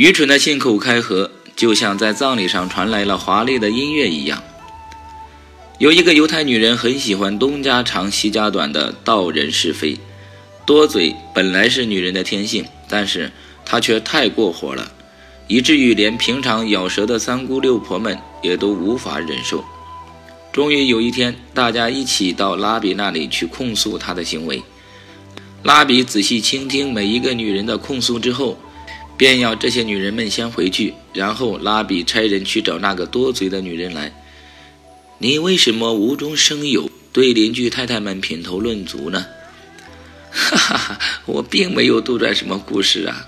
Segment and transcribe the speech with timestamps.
[0.00, 4.42] 愚蠢的信口开河，就像在葬礼上传来了华丽的音乐一样。
[5.76, 9.98] 有一个犹太女人很喜欢东家长西家短的道人是非，
[10.64, 13.30] 多嘴本来是女人的天性，但是
[13.62, 14.90] 她却太过火了，
[15.46, 19.62] 以至于连平常咬舌的三姑六婆们也都无法忍受。
[20.50, 24.62] 终于有一天，大家一起到拉比那里去控诉她的行为。
[25.62, 28.58] 拉比仔细倾听每一个女人的控诉之后，
[29.20, 34.10] 便要这些女人们先回去，然后拉比差人去找那个多嘴的女人来。
[35.18, 39.26] 你为什么无中生有，对邻居太太们品头论足呢？
[40.32, 43.26] 哈哈哈，我并没有杜撰什么故事啊，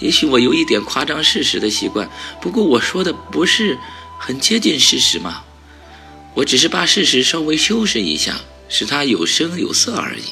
[0.00, 2.08] 也许我有一点夸张事实的习惯，
[2.40, 3.76] 不过我说的不是
[4.18, 5.44] 很接近事实吗？
[6.32, 10.22] 我只是把事实稍微修饰一下，使它有声有色而已。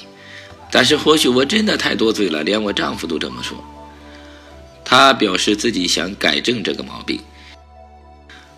[0.71, 3.63] 但是或许我真的太多嘴了，连我丈夫都这么说。
[4.85, 7.21] 他表示自己想改正这个毛病。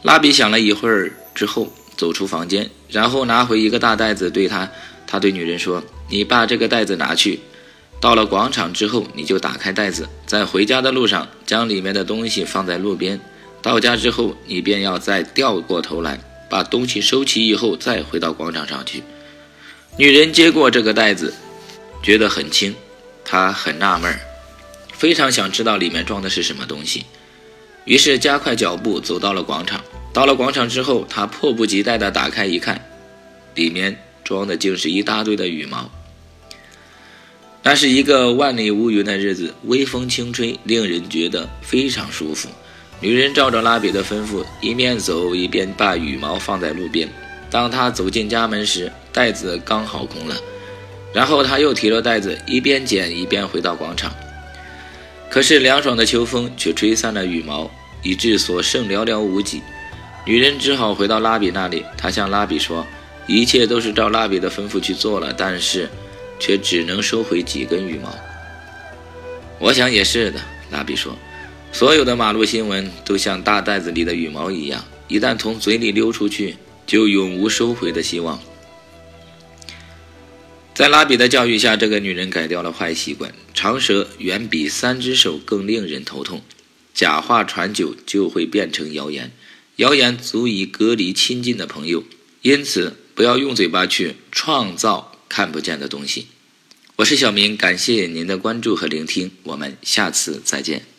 [0.03, 4.71] 拉比想了一会儿之后，走出房间，然后拿回一个大袋子，对他，
[5.07, 7.41] 他对女人说：“你把这个袋子拿去，
[8.01, 13.21] 到了广场之后，你就打开袋子，在回家的路上将里面的东西放在路边。
[13.63, 19.03] 到家之后，你便要再掉过头来。”把东西收齐以后，再回到广场上去。
[19.97, 21.35] 女人接过这个袋子，
[22.01, 22.73] 觉得很轻，
[23.25, 24.17] 她很纳闷，
[25.05, 27.05] 非常想知道里面装的是什么东西，
[27.85, 29.85] 于是加快脚步走到了广场。
[30.15, 32.83] 到了广场之后，他迫不及待地打开一看，
[33.55, 35.91] 里面装的竟是一大堆的羽毛。
[37.63, 42.49] 那是一个万里无云的日子，微风轻吹，令人觉得非常舒服。
[42.99, 47.07] 女人照着拉比的吩咐，一面走一边把羽毛放在路边。
[47.51, 50.35] 当她走进家门时，袋子刚好空了。
[51.13, 54.11] 然后她又提了袋子，一边捡一边回到广场。
[55.35, 57.69] 可是凉爽的秋风却吹散了羽毛，
[58.05, 59.61] 以致所剩寥寥无几。
[60.25, 61.85] 女人只好回到拉比那里。
[61.99, 62.87] 她向拉比说
[63.27, 65.91] ：“一切都是照拉比的吩咐去做了，但是
[66.39, 68.17] 却只能收回几根羽毛。”
[69.59, 70.41] 我想也是的，
[70.71, 71.17] 拉比说。
[71.73, 76.55] 所有的马路新闻都像大袋子里的羽毛一样，一旦从嘴里溜出去，
[76.87, 78.39] 就永无收回的希望。
[80.75, 83.33] 在拉比的教育下，这个女人改掉了坏习惯。
[83.55, 86.43] 长舌远比三只手更令人头痛。
[86.93, 89.31] 假话传久就会变成谣言，
[89.77, 92.03] 谣言足以隔离亲近的朋友。
[92.43, 96.27] 因此，不要用嘴巴去创造看不见的东西。
[96.97, 100.94] 我是小明，感谢您的关注和聆听，我们下次再见。